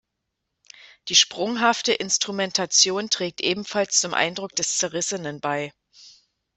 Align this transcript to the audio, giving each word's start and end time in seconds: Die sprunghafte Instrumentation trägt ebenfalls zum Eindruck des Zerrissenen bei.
Die 1.09 1.15
sprunghafte 1.15 1.93
Instrumentation 1.93 3.11
trägt 3.11 3.39
ebenfalls 3.39 3.99
zum 3.99 4.15
Eindruck 4.15 4.49
des 4.55 4.79
Zerrissenen 4.79 5.39
bei. 5.41 5.73